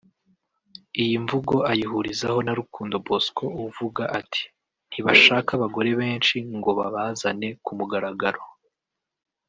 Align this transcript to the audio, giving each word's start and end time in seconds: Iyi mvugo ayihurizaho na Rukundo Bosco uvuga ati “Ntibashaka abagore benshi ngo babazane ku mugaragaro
Iyi 1.01 1.15
mvugo 1.23 1.55
ayihurizaho 1.71 2.39
na 2.45 2.53
Rukundo 2.59 2.95
Bosco 3.07 3.45
uvuga 3.65 4.03
ati 4.19 4.43
“Ntibashaka 4.89 5.49
abagore 5.53 5.89
benshi 6.01 6.35
ngo 6.57 6.69
babazane 6.79 7.47
ku 7.63 7.71
mugaragaro 7.77 8.41